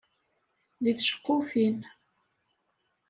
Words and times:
Deg 0.83 0.97
tceqqufin. 0.99 1.77